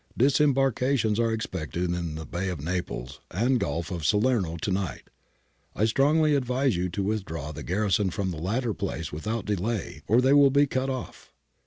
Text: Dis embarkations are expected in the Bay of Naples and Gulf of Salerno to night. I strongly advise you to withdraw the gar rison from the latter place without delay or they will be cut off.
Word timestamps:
Dis 0.17 0.41
embarkations 0.41 1.19
are 1.19 1.31
expected 1.31 1.93
in 1.93 2.15
the 2.15 2.25
Bay 2.25 2.49
of 2.49 2.59
Naples 2.59 3.19
and 3.29 3.59
Gulf 3.59 3.91
of 3.91 4.03
Salerno 4.03 4.57
to 4.57 4.71
night. 4.71 5.11
I 5.75 5.85
strongly 5.85 6.33
advise 6.33 6.75
you 6.75 6.89
to 6.89 7.03
withdraw 7.03 7.51
the 7.51 7.61
gar 7.61 7.85
rison 7.85 8.11
from 8.11 8.31
the 8.31 8.41
latter 8.41 8.73
place 8.73 9.11
without 9.13 9.45
delay 9.45 10.01
or 10.07 10.19
they 10.19 10.33
will 10.33 10.49
be 10.49 10.65
cut 10.65 10.89
off. 10.89 11.31